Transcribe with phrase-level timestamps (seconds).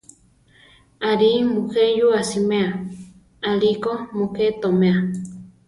[1.09, 2.69] Aʼrí muje yúa siméa,
[3.49, 4.97] aʼlí ko mujé toméa.